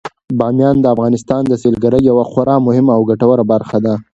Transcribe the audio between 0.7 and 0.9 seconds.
د